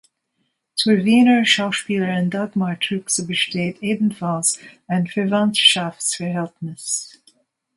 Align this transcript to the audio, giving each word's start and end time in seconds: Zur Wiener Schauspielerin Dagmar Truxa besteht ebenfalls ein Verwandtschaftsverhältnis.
Zur 0.73 0.97
Wiener 1.05 1.45
Schauspielerin 1.45 2.31
Dagmar 2.31 2.79
Truxa 2.79 3.21
besteht 3.23 3.83
ebenfalls 3.83 4.57
ein 4.87 5.05
Verwandtschaftsverhältnis. 5.05 7.21